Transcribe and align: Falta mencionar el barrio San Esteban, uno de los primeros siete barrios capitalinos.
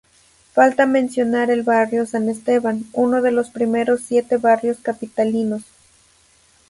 Falta 0.53 0.87
mencionar 0.87 1.51
el 1.51 1.61
barrio 1.61 2.07
San 2.07 2.27
Esteban, 2.27 2.85
uno 2.91 3.21
de 3.21 3.29
los 3.29 3.51
primeros 3.51 4.01
siete 4.01 4.37
barrios 4.37 4.79
capitalinos. 4.81 5.61